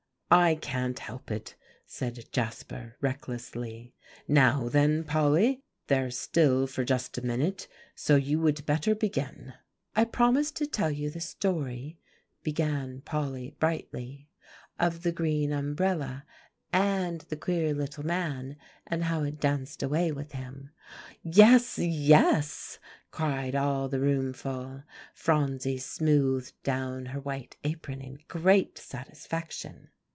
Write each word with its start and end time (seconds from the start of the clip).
"I 0.33 0.55
can't 0.55 0.97
help 0.97 1.29
it," 1.29 1.55
said 1.85 2.23
Jasper 2.31 2.95
recklessly. 3.01 3.93
"Now 4.29 4.69
then, 4.69 5.03
Polly, 5.03 5.61
they're 5.87 6.09
still 6.09 6.67
for 6.67 6.85
just 6.85 7.17
a 7.17 7.21
minute, 7.25 7.67
so 7.95 8.15
you 8.15 8.39
would 8.39 8.65
better 8.65 8.95
begin." 8.95 9.55
"I 9.93 10.05
promised 10.05 10.55
to 10.55 10.65
tell 10.67 10.89
you 10.89 11.09
the 11.09 11.19
story," 11.19 11.99
began 12.43 13.01
Polly 13.01 13.57
brightly, 13.59 14.29
"of 14.79 15.03
the 15.03 15.11
Green 15.11 15.51
Umbrella 15.51 16.25
and 16.71 17.19
the 17.27 17.35
Queer 17.35 17.73
Little 17.73 18.05
Man, 18.05 18.55
and 18.87 19.03
how 19.03 19.23
it 19.23 19.37
danced 19.37 19.83
away 19.83 20.13
with 20.13 20.31
him." 20.31 20.71
"Yes, 21.23 21.77
yes!" 21.77 22.79
cried 23.11 23.53
all 23.53 23.89
the 23.89 23.99
roomful. 23.99 24.83
Phronsie 25.13 25.77
smoothed 25.77 26.53
down 26.63 27.07
her 27.07 27.19
white 27.19 27.57
apron 27.65 27.99
in 27.99 28.19
great 28.29 28.77
satisfaction. 28.77 29.89